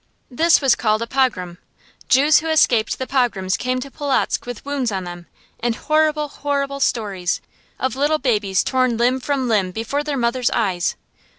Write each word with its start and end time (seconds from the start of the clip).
This 0.31 0.61
was 0.61 0.73
called 0.73 1.03
a 1.03 1.05
"pogrom." 1.05 1.59
Jews 2.09 2.39
who 2.39 2.49
escaped 2.49 2.97
the 2.97 3.05
pogroms 3.05 3.55
came 3.55 3.79
to 3.81 3.91
Polotzk 3.91 4.47
with 4.47 4.65
wounds 4.65 4.91
on 4.91 5.03
them, 5.03 5.27
and 5.59 5.75
horrible, 5.75 6.27
horrible 6.27 6.79
stories, 6.79 7.39
of 7.79 7.95
little 7.95 8.17
babies 8.17 8.63
torn 8.63 8.97
limb 8.97 9.19
from 9.19 9.47
limb 9.47 9.69
before 9.69 10.03
their 10.03 10.17
mothers' 10.17 10.49
eyes. 10.49 10.95